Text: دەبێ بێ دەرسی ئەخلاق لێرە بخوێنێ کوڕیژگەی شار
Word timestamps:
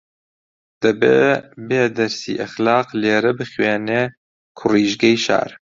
دەبێ 0.83 1.21
بێ 1.67 1.81
دەرسی 1.97 2.39
ئەخلاق 2.41 2.87
لێرە 3.01 3.31
بخوێنێ 3.39 4.03
کوڕیژگەی 4.59 5.17
شار 5.25 5.51